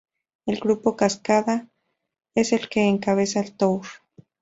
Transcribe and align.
El 0.47 0.55
grupo 0.59 0.95
Cascada 0.95 1.69
es 2.35 2.53
el 2.53 2.69
que 2.69 2.87
encabeza 2.87 3.39
el 3.39 3.55
tour. 3.55 3.85